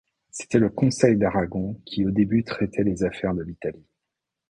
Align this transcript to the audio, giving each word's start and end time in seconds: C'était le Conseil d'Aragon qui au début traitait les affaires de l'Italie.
C'était 0.31 0.57
le 0.57 0.69
Conseil 0.69 1.15
d'Aragon 1.15 1.79
qui 1.85 2.07
au 2.07 2.09
début 2.09 2.43
traitait 2.43 2.81
les 2.83 3.03
affaires 3.03 3.35
de 3.35 3.43
l'Italie. 3.43 3.85